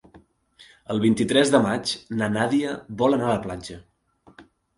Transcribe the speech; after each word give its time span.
El 0.93 1.01
vint-i-tres 1.03 1.51
de 1.55 1.59
maig 1.65 1.91
na 2.23 2.31
Nàdia 2.37 2.73
vol 3.03 3.19
anar 3.19 3.29
a 3.29 3.35
la 3.37 3.45
platja. 3.45 3.79